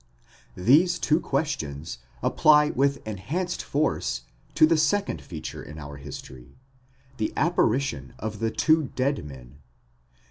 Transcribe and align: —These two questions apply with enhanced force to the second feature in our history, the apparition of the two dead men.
—These 0.55 0.97
two 0.97 1.19
questions 1.19 1.99
apply 2.23 2.71
with 2.71 3.05
enhanced 3.05 3.61
force 3.63 4.23
to 4.55 4.65
the 4.65 4.75
second 4.75 5.21
feature 5.21 5.61
in 5.61 5.77
our 5.77 5.97
history, 5.97 6.57
the 7.17 7.31
apparition 7.37 8.15
of 8.17 8.39
the 8.39 8.49
two 8.49 8.85
dead 8.95 9.23
men. 9.23 9.59